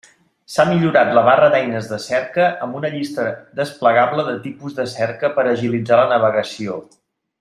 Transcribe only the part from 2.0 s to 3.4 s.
cerca amb una llista